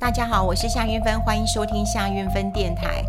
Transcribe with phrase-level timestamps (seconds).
[0.00, 3.04] 大家好，我是夏云芬，欢迎收听夏云芬电台。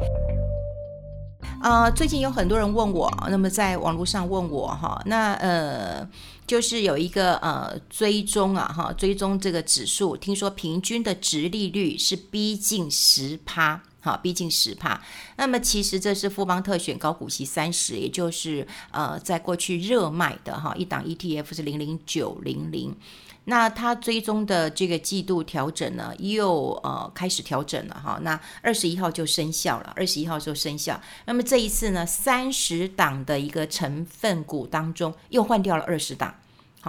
[1.62, 6.10] 呃，最近有很多人问我，那么在网络上问我哈，那呃，
[6.48, 15.02] 就是有一个呃追踪啊哈，追踪这个指数，听说平均的殖利率是逼近十趴，好，逼近十帕。
[15.36, 22.96] 那么其实这是富邦特选高股息三十，也就是呃在过去热卖的哈一档 ETF 是零零九零零。
[23.46, 28.20] 那它追踪的这个季度调整呢，又呃开始调整了哈。
[28.22, 31.02] 那二十一号就生效了，二十一号就生效。
[31.26, 36.36] 那么这一次呢，三十档的一个成分股当中，又换掉了二十档，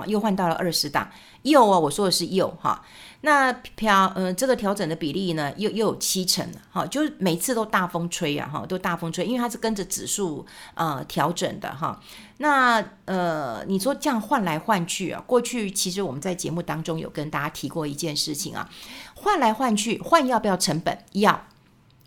[0.06, 1.08] 又换到了二十档。
[1.42, 2.84] 又啊，我说的是又哈。
[3.22, 11.98] 那调嗯，这个调整的比例呢，又又有七成了哈，就是每次都大风吹啊哈，都大风吹，因为它是跟着指数呃调整的哈。
[12.38, 18.68] 那呃，你说这样换来换去啊，过去其实我们在节目当中有跟大家提过一件事情啊，
[19.14, 20.98] 换来换去，换要不要成本？
[21.12, 21.46] 要。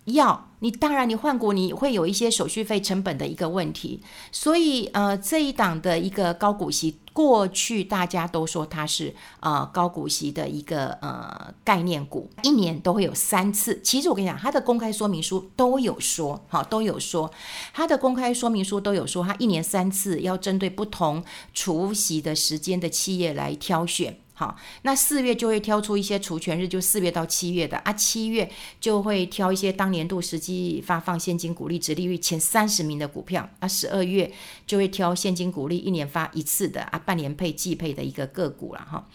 [0.05, 4.01] 要你当然你换股你会有一些手续费成本的一个问题，
[4.31, 13.79] 所以呃这一档的一个高股息，过去大家都说它是呃高股息的一个呃概念股，一年都会有三次。
[13.81, 17.31] 其实我跟你讲，它的公开说明书都有说，好都有说，
[17.73, 24.17] 它的公开说明书都有说，它一年三次要针对不同除息的时间的企业来挑选。
[24.36, 28.50] 好，那四月就会挑出一些除权日，就四月到七月的啊，七月
[28.81, 34.31] 就会挑一些当年度实际发放现金股利殖利率前三十名的股票啊，十二月
[34.66, 39.08] 就会挑现金股利一年发一次的啊，半年配季配的一个个股了哈。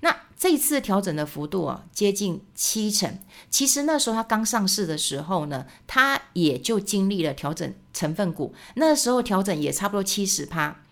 [0.00, 3.18] 那这一次调整的幅度啊，接近七成。
[3.48, 10.82] 其实那时候它刚上市的时候呢，它也就经历了调整成分股，那时候调整也差不多七十趴。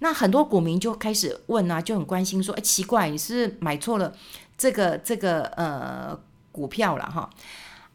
[0.00, 4.12] 那很多股民就开始问啊，就很关心说，哎，奇怪，你是不是买错了
[4.58, 6.18] 这个这个呃
[6.52, 7.30] 股票了哈？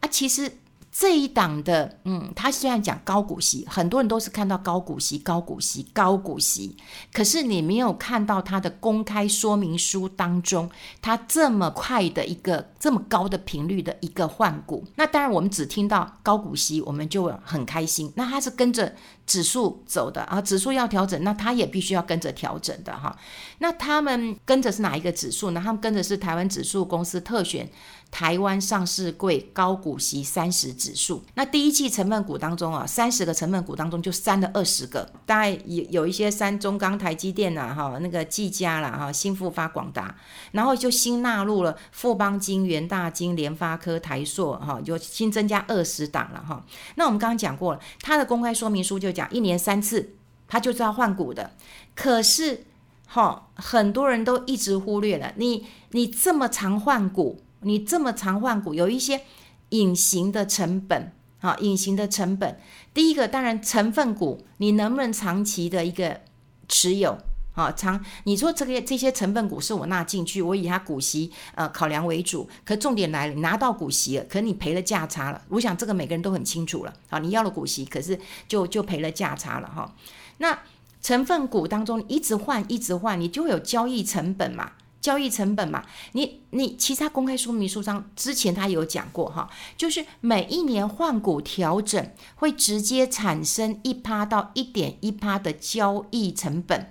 [0.00, 0.50] 啊，其实。
[0.98, 6.74] 这一档的，嗯，他虽然讲高股息，很多人都是看到高股息、高股息、高股息，
[7.12, 10.70] 可是你没有看到他的公开说明书当中，
[11.02, 14.86] 他这么快的一个这么高的频率的一个换股。
[14.94, 18.10] 那当然，我们只听到高股息，我们就很开心。
[18.16, 18.94] 那他是跟着
[19.26, 23.16] 指数走的啊，指数要调整，那它也必须要跟着调整的哈。
[23.58, 25.60] 那他们跟着是哪一个指数呢？
[25.62, 27.68] 他们跟着是台湾指数公司特选。
[28.08, 40.14] 台湾上市贵高股息三十指数，那第一季成分股当中啊，三十个成分股当中就删了二十个，大概有有一些删中钢、台积电呐，哈，那个技嘉啦，哈，新复发、广达，
[40.52, 46.64] 然后就新纳入了富邦金、元大金、联发科、台塑，哈，就新增加二十档了，哈。
[46.94, 50.10] 那我们刚刚讲过了，它的公开说明书就讲一年三次，
[50.46, 51.52] 他就是要换股的，
[51.94, 52.66] 可是，
[53.06, 57.40] 哈，很多人都一直忽略了你，你这么常换股。
[57.62, 59.22] 你这么常换股，有一些
[59.70, 61.10] 隐形的成本，
[61.40, 62.60] 啊，隐形的成本。
[62.94, 66.20] 第一个，当然成分股，你能不能长期的一个
[66.68, 67.18] 持有，
[67.56, 68.00] 啊，长？
[68.22, 75.42] 你说这个这些成分股是我纳进去，我以它股息呃考量为主，可重点来了，你拿到股息了，可你赔了价差了。
[75.48, 79.92] 我想这个每个人都很清楚了，好，你要了股息，可是就就赔了价差了哈。
[80.38, 80.56] 那
[81.00, 84.72] 成分股当中一直换一直换，你就会有交易成本嘛。
[84.98, 96.90] 交易成本嘛，你你其他公开说明书上之前他有讲过哈，就是每一年换股调整会直接产生一趴到一点一趴的交易成本，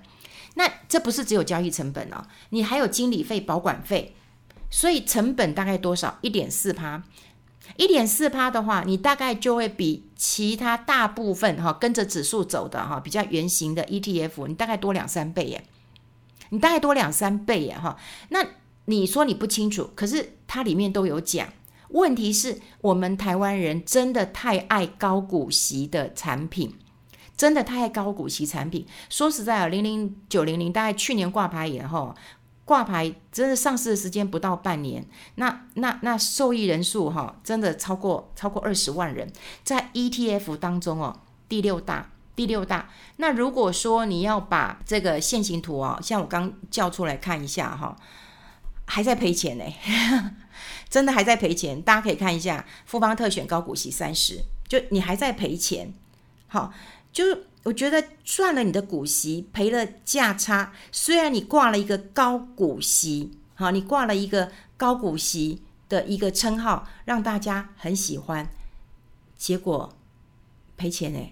[0.58, 4.14] 那这不是只有交易成本哦，你还有经理费、保管费，
[4.70, 6.18] 所以成本大概多少？
[6.22, 7.02] 一点四趴，
[7.76, 15.64] 一点四趴的话，你大概就会比其他大部分哈跟着指数走的哈比较圆形的 ETF，你大概多两三倍耶。
[16.50, 18.38] 你大概多两三倍耶，哈，那
[18.84, 21.48] 你说你不清楚，可是它里面都有讲。
[21.90, 26.72] 问题是我们台湾人真的太爱高股息的产品，
[27.36, 28.86] 真的太高股息产品。
[29.08, 32.14] 说实在啊，零零九零零大概去年挂牌以后，
[32.64, 35.04] 挂牌真的上市的时间不到半年，
[35.36, 42.10] 那那那受益人数哈，真的超过超过二十万人，在 ETF 当中哦，第六大。
[42.36, 47.96] 第六大，那如果说你要把这个线形图啊，像我刚叫出来看一下哈，
[48.84, 49.64] 还在赔钱呢，
[50.90, 51.80] 真的还在赔钱。
[51.80, 55.94] 大家可以看一下富邦特选高股息三十，就你还在赔钱。
[56.48, 56.70] 好，
[57.16, 60.74] 就是我觉得赚了你的股息，赔了价差。
[60.92, 68.50] 虽然你挂了一个高股息，好，你挂了一个高股息的一个称号，让大家很喜欢，
[69.34, 69.94] 结果
[70.76, 71.30] 赔钱呢。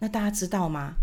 [0.00, 0.94] 那大家知道吗？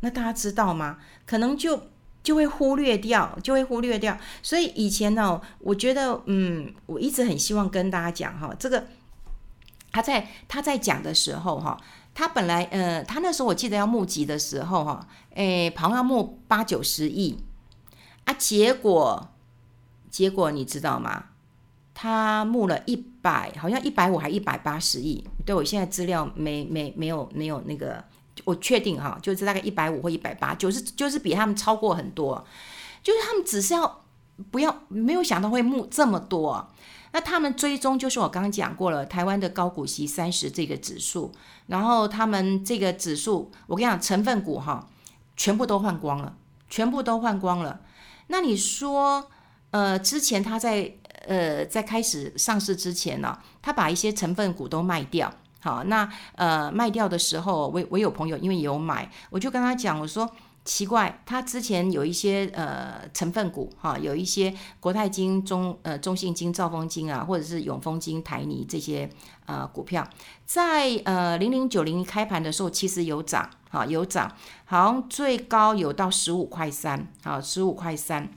[0.00, 0.98] 那大家知道吗？
[1.24, 1.88] 可能就
[2.22, 4.18] 就会忽略掉，就会忽略掉。
[4.42, 8.88] 所以以前呢，我觉得，嗯，我一直很希望跟大家讲哈，这个
[9.90, 11.80] 他在他在讲的时候哈，
[12.14, 17.38] 他本来呃，他那时候我记得要募集的时候哈，诶，好像要募八九十亿
[18.24, 19.28] 啊，结果
[20.10, 21.24] 结果你知道吗？
[21.94, 25.22] 他募了一百，好像一百五还一百八十亿。
[25.44, 28.02] 对，我现在资料没没没有没有那个。
[28.44, 32.42] 我确定哈，就是大概一百五或一百八，就是就是比他们超过很多，
[33.02, 34.02] 就是他们只是要
[34.50, 36.66] 不要没有想到会募这么多，
[37.12, 41.32] 那他们追踪就是我刚刚讲过了，台湾的高股息三十这个指数，
[41.66, 44.88] 然后他们这个指数，我跟你讲成分股哈，
[45.36, 46.36] 全部都换光了，
[46.68, 47.80] 全部都换光了。
[48.28, 49.28] 那你说，
[49.72, 50.92] 呃，之前他在
[51.26, 55.32] 呃在开始上市之前呢，他把一些成分股都卖掉。
[55.62, 60.30] 好，那呃卖掉的时候，我我有朋友因为有买，我就跟他讲，我说
[60.72, 69.10] 奇怪，他之前有一些呃成分股哈，有一些国泰金、中呃中信金、兆丰金啊，或者是永丰金、台泥这些
[69.46, 70.08] 呃股票，
[70.46, 74.32] 在呃零零九零开盘的时候，其实有涨，哈有涨，
[74.64, 78.30] 好像最高有到十五块三，好十五块三，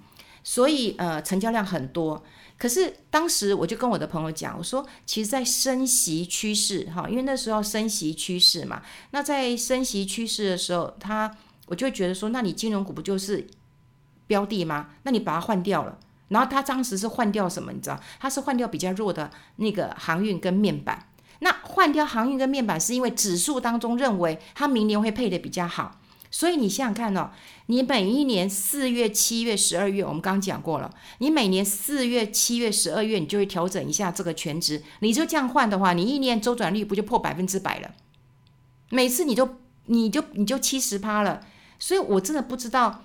[0.44, 2.24] 所以呃成交量很多。
[2.58, 8.82] 可是当时我就跟我的朋友讲，我说，其实，在升息趋势哈，因为那时候升息趋势嘛，
[9.12, 11.38] 那在升息趋势的时候，它
[11.68, 13.48] 我就会觉得说，那你金融股不就是
[14.28, 14.90] 标的吗？
[15.04, 17.72] 那你把它换掉了，然后他当时是换掉什么？
[17.72, 21.08] 你知道，他是换掉比较弱的那个航运跟面板。
[21.40, 26.00] 那换掉航运跟面板，是因为指数当中认为它明年会配得比较好。
[26.32, 27.30] 所以你想想看哦，
[27.68, 30.90] 你每一年四月、七月、十二月，我们刚刚讲过了，
[31.20, 34.82] 你每年四月、七月、十二月，你就会调整一下这个权值。
[35.00, 37.92] 你就这样换的话，你一年周转率不就破百分之百了？
[38.90, 41.46] 每次你就你就你就七十趴了。
[41.86, 43.04] 所以我真的不知道，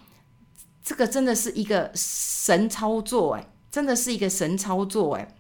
[0.84, 5.34] 这个真的是一个神操作哎，真的是一个神操作哎。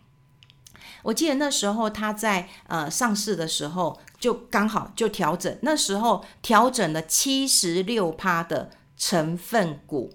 [1.04, 4.00] 我记得那时候他在呃上市的时候。
[4.18, 10.12] 就刚好就调整，那时候调整了七十六趴的成分股，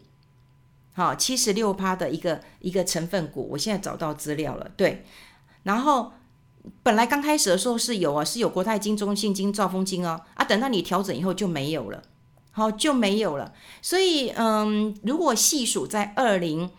[0.92, 5.06] 好，七十六趴的一个一个成分股，我现在找到资料了，对，
[5.64, 6.12] 然后
[6.84, 12.04] 本来刚开始的时候是有啊，是有国泰金、中信金、兆丰金哦，啊，等到你调整以后就没有了，
[12.54, 16.72] 好，就没有了，所以嗯，如果细数在二零。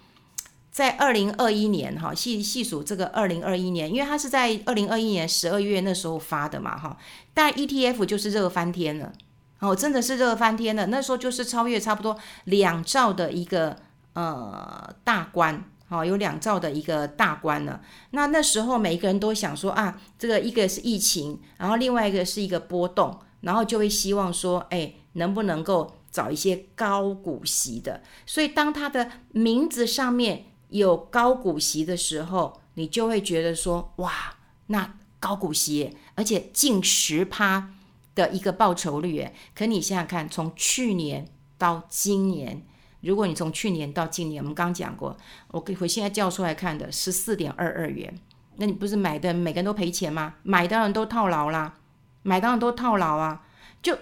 [0.75, 6.97] 在二零二一年哈，细细数这个二零二一年，因为它是在二零二一年十二月那时候发的嘛哈，
[7.33, 9.13] 但 ETF 就是热翻天了，
[9.61, 10.87] 哦，真的是热翻天了。
[10.87, 13.77] 那时候就是超越差不多两兆的一个
[14.15, 17.81] 呃大关，好，有两兆的一个大关了。
[18.11, 28.03] 那那时候每一个人都想说啊，这个一个是疫情，然后另外一个是一个波动，然后就会希望说，哎，能不能够找一些高股息的？
[28.25, 30.45] 所以当它的名字上面。
[30.71, 34.35] 有高股息的时候，你就会觉得说，哇，
[34.67, 37.71] 那高股息，而且近十趴
[38.17, 42.61] 的一个报酬率，可你想想看，从去年到今年，
[43.03, 45.17] 如果你从去年到今年，我们刚讲过，
[45.53, 48.13] 我给我现在叫出来看的十四点二二元，
[48.57, 50.35] 那你不是买的每个人都赔钱吗？
[50.43, 51.79] 买的人都套牢啦，
[52.23, 53.47] 买的人都套牢啊，
[53.81, 53.97] 就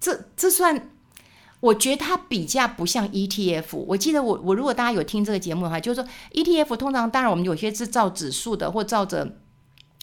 [0.00, 0.90] 这这算。
[1.60, 3.76] 我觉得它比较不像 ETF。
[3.76, 9.36] 我记得我我如果大家有听这个节目的话，就是说 ETF 通常当然我们有些是照指数的，或照着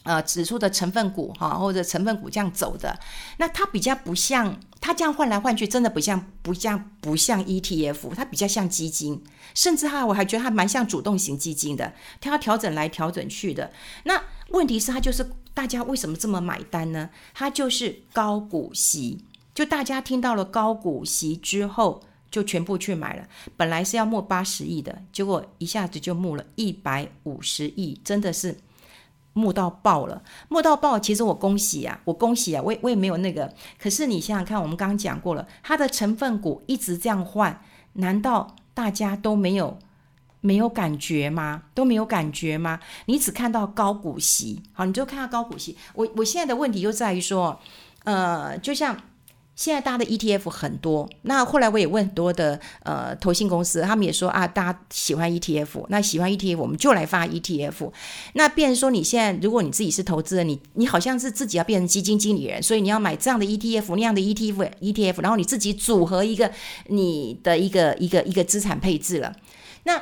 [0.04, 3.00] 呃指数的成分股哈，或者成分股这样走的。
[3.38, 9.24] 那它比较不像，它这样换来换去，真的不像不像不像 ETF，它比较像基金，
[9.56, 13.72] 甚至哈我还觉得它蛮像主动型基金的，它要调整来调整去的。
[14.04, 17.10] 那问题是它就是大家为什么这么买单呢？
[17.34, 19.26] 它就是高股息。
[19.58, 22.00] 就大家听到了高股息之后，
[22.30, 23.28] 就全部去买了。
[23.56, 28.56] 本来是要募八十亿的，结果一下子就募了一百五十亿，真的是
[29.34, 31.00] 募到爆了，募到爆。
[31.00, 33.52] 其实我恭喜啊，我恭喜啊，我也我也没有那个。
[33.80, 37.60] 可是你想想看，我们刚刚讲过了，它的成分股一直这样换，
[37.94, 39.80] 难道大家都没有
[40.40, 41.64] 没有感觉吗？
[41.74, 42.80] 都没有感觉吗？
[43.08, 45.76] 你只看到高股息，好，你就看到高股息。
[45.96, 47.60] 我我现在的问题就在于说，
[48.04, 48.96] 呃，就像。
[49.58, 57.92] 现在大家的 ETF 很多，那后来我也问很多的呃投信公司，他们也说啊，大家喜欢 ETF，那喜欢 ETF 我们就来发 ETF。
[58.34, 66.52] 那变成说你现在如果你自己是投资人，你你好像是自己要变成基金经理人，所以你要买这样的 ETF 那样的 ETF，ETF，然后你自己组合一个
[66.86, 69.36] 你的一个一个一个资产配置了。
[69.86, 70.00] 那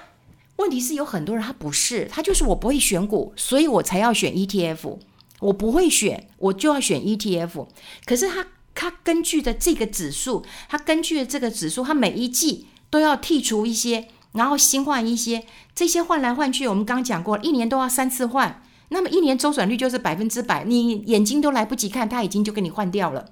[0.58, 4.98] 问题是有很多人他不是，他就是我不会选股，所以我才要选 ETF。
[5.40, 7.68] 我不会选，我就要选 ETF。
[8.06, 8.46] 可是他。
[8.76, 23.30] 它根据的这个指数，它根据的这个指数，它每一季都要剔除一些，然后新换一些，这些换来换去，我们刚讲过，一年都要三次换，那么一年周转率就是百分之百，你眼睛都来不及看，它已经就给你换掉了。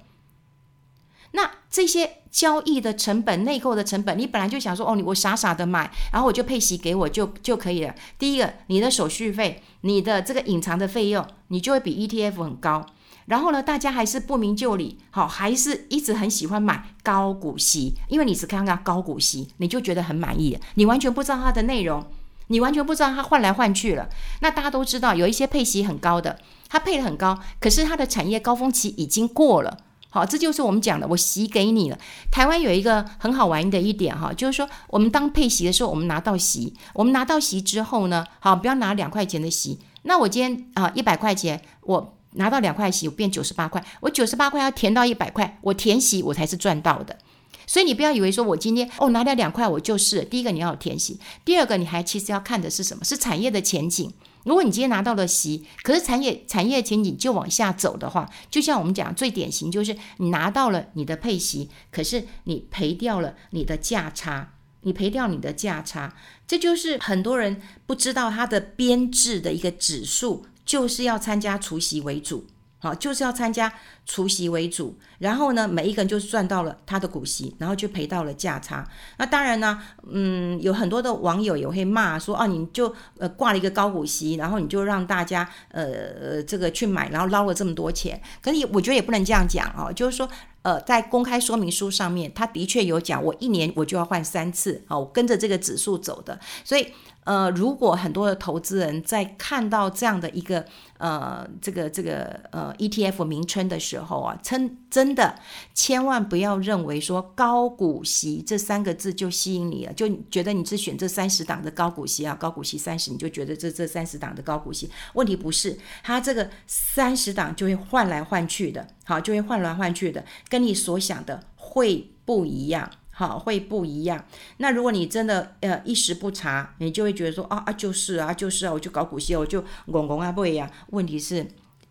[1.32, 7.94] 那这些交易的成本、内购的成本，你本来就想说，哦，你我傻傻的买，然后我就配息给我就就可以了。
[8.18, 12.86] 第一个，你的手续费、你的这个隐藏的费用，你就会比 ETF 很高。
[13.26, 22.04] 然后呢，大家还是不明就里，好，还是一直很喜欢买高股息，因为你只看到高股息，你就觉得很满意，你完全不知道它的内容，
[22.48, 24.08] 你完全不知道它换来换去了。
[24.40, 26.38] 那大家都知道，有一些配息很高的，
[26.68, 29.78] 它配得很高，可是它的产业高峰期已经过了。
[30.10, 31.98] 好，这就是我们讲的，我息给你了。
[32.30, 39.80] 台湾有一个很好玩的一点哈，就是说我们当配息的时候，我们拿到息，我们拿到息之后呢，好，不要拿两块钱的息。
[40.02, 47.18] 那我今天啊一百块钱，我拿到两块息，我变九十八块，我九十八块要填到一百块，我填息我才是赚到的。
[47.66, 53.02] 所以你不要以为说我今天哦拿掉两块我就是，第一个你要填息，第二个你还其实要看的是什么？
[53.04, 54.12] 是产业的前景。
[54.44, 66.14] 如果你今天拿到了息，可是产业产业前景就往下走的话，就像我们讲最典型就是你拿到了你的配息，可是你赔掉了你的价差，你赔掉你的价差，
[66.46, 72.46] 这就是很多人不知道它的编制的一个指数，就是要参加除夕为主。
[72.78, 73.72] 好，就是要参加
[74.04, 78.86] 除息为主，然后呢，每一个人就是赚到了他的股息，然后就赔到了价差。
[79.16, 79.80] 那当然呢，
[80.12, 88.20] 嗯，有很多的网友也会骂说，哦，你就呃挂了一个高股息，然后你就让大家呃呃这个去买，然后捞了这么多钱。
[88.42, 90.28] 可是我觉得也不能这样讲哦，就是说，
[90.64, 96.88] 呃，在公开说明书上面，他的确有讲，我一年我就要换三次，哦，我跟着这个指数走的，所以。
[97.24, 100.62] 呃，如果很多的投资人在看到这样的一个
[100.98, 105.34] 呃这个这个呃 ETF 名称的时候啊，真真的
[105.72, 114.90] 千万不要认为说高股息这三个字就吸引你了，就觉得你是选这三十档的高股息啊，高股息三十，你就觉得这这三十档的高股息。
[115.14, 122.90] 问题不是，它这个三十档就会换来换去的，好，就会换来换去的，跟你所想的会不一样。
[123.16, 124.26] 好，会不一样。
[124.56, 130.68] 那如果你真的呃一时不察，你就会觉得说啊啊就是啊就是啊，我就搞股息，我就拱拱啊不一样。
[130.88, 131.46] 问题是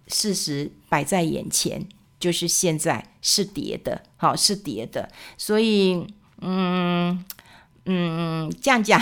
[0.08, 1.88] 事实摆在眼前，
[2.20, 5.10] 就是现在是跌的，好是跌的。
[5.38, 6.06] 所以
[6.42, 7.24] 嗯
[7.86, 9.00] 嗯这样讲，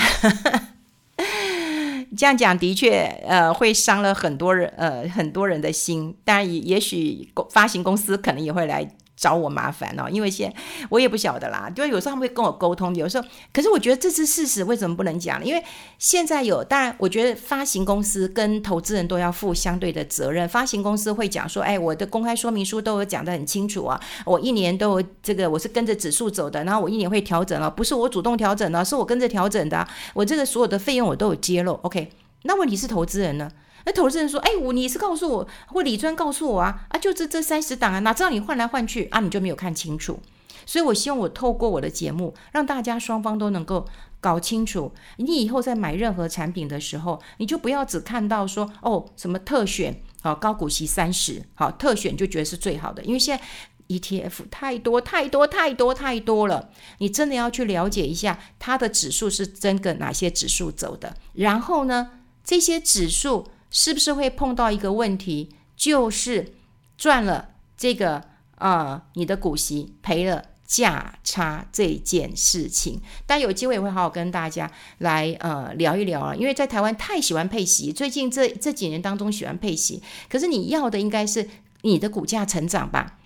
[2.16, 6.16] 这样讲的确呃会伤了很多人呃很多人的心。
[6.24, 8.90] 当然也也许发行公司可能也会来。
[9.22, 10.52] 找我麻烦哦，因为现
[10.90, 15.46] 我也不晓得啦，就有时候他们会跟我沟通，有时候，可是我觉得这是事实，为什么不能讲？
[15.46, 15.64] 因为
[16.00, 20.50] 现在有，当然，我觉得发行公司跟投资人都要负相对的责任。
[20.50, 31.74] 发行公司会讲说，哎，我的公开说明书都有讲得很清楚啊，我一年都有这个，我是跟着指数走的，然后我一年会调整了，不是我主动调整的，是我跟着调整的，我这个所有的费用我都有揭露。
[31.84, 32.10] OK，
[32.44, 33.52] 那问题是投资人呢？
[33.86, 40.20] 那投资人说：“哎，我你是告诉我，或李专告诉我啊啊，就这这三十档啊，哪知道你换来换去啊，你就没有看清楚。
[40.66, 43.88] 所以我希望我透过我的节目，让大家双方都能够
[44.20, 44.94] 搞清楚。
[45.18, 53.44] 你以后在买任何产品的时候，你就不要只看到说哦什么特选好高股息三十好特选就觉得是最好的，因为现在
[53.88, 56.70] ETF 太多太多太多太多了，
[57.00, 62.12] 你真的要去了解一下它的指数是跟着哪些指数走的，然后呢
[62.44, 66.56] 这些指数。”是不是会碰到一个问题，就是
[66.98, 68.22] 赚了这个、
[68.58, 73.00] 呃，你的股息赔了价差这件事情？
[73.26, 81.48] 但有机会也会好好跟大家来呃聊一聊啊，因为在台湾太喜欢配息，最近这这几年当中喜欢配息，可是你要的应该是
[81.84, 83.20] 你的股价成长吧？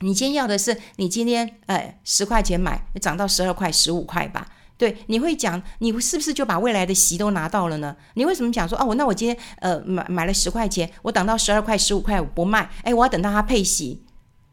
[0.00, 4.46] 你今天要的是你今天哎十块钱买，涨到十二块、十五块吧？
[4.80, 7.94] 对，你会讲，你是不是就把未来的息都拿到了呢？
[8.14, 14.02] 你为什么讲说，哦，我那我今天呃买买了十块钱，我等到十二块、十五块我不卖，哎，我要等到它配息。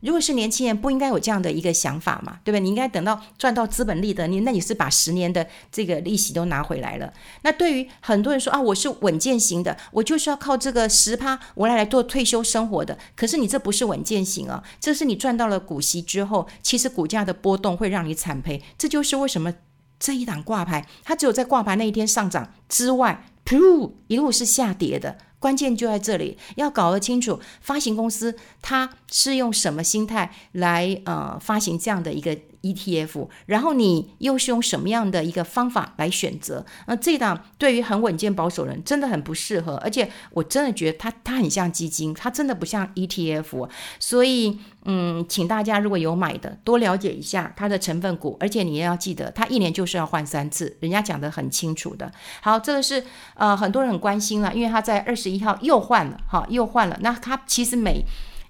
[0.01, 2.59] 如果是年轻人，不应该有这样的一个想法嘛，对不对？
[2.59, 7.13] 你应该等到赚到资本利得，你那你是把十年的这个利息都拿回来了。
[7.43, 12.97] 那对于很多人说啊，我是稳健型的，我就是要靠这个十趴我来来做退休生活的。
[13.15, 18.61] 可是你这不是稳健型啊，这是你赚到了股息之后，其实股价的波动会让你惨赔。
[18.77, 19.53] 这就是为什么。
[19.99, 25.17] 这一档挂牌，它只有在挂牌那一天上涨之外，噗，一路是下跌的。
[25.39, 32.35] 关键就在这里，要搞得清楚，发行公司它是用什么心态来呃发行这样的一个
[32.73, 36.65] ETF，然后你又是用什么样的一个方法来选择？
[36.87, 43.69] 那这档对于很稳健保守人真的很不适合，而且我真的觉得它它很像基金，它真的不像 ETF，
[43.99, 52.11] 所以嗯，请大家如果有买的，多了解一下它的成分股，而且你也要记得，它一年就是要换三次，人家讲得很清楚的。
[52.41, 53.03] 好，这个是
[53.35, 58.03] 呃很多人很关心了，因为它在二十一号又换了，哈，又换了，那它其实每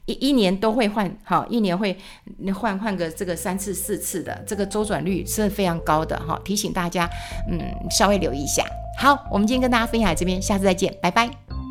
[0.08, 1.96] 一一年都会换，好，一年会
[2.56, 7.08] 换换个这个三次四次的，这个周转率是非常高的，哈，提醒大家，
[7.52, 7.60] 嗯，
[7.92, 8.66] 稍微留意一下。
[8.98, 11.67] 好，我们今天跟大家分享这边，下次再见，拜拜。